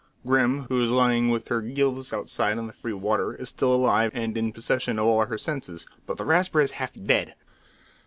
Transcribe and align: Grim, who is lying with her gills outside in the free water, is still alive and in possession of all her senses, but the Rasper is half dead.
Grim, 0.25 0.63
who 0.63 0.81
is 0.81 0.89
lying 0.89 1.29
with 1.29 1.49
her 1.49 1.61
gills 1.61 2.11
outside 2.11 2.57
in 2.57 2.65
the 2.65 2.73
free 2.73 2.91
water, 2.91 3.35
is 3.35 3.49
still 3.49 3.71
alive 3.71 4.09
and 4.15 4.35
in 4.35 4.51
possession 4.51 4.97
of 4.97 5.05
all 5.05 5.25
her 5.27 5.37
senses, 5.37 5.85
but 6.07 6.17
the 6.17 6.25
Rasper 6.25 6.59
is 6.59 6.71
half 6.71 6.91
dead. 6.95 7.35